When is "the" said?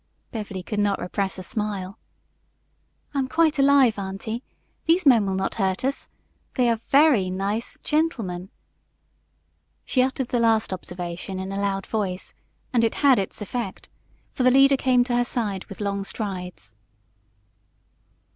10.29-10.39, 14.41-14.49